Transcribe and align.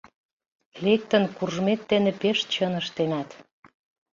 Лектын 0.83 1.23
куржмет 1.35 1.81
дене 1.91 2.11
пеш 2.21 2.39
чын 2.51 2.73
ыштенат... 2.81 3.29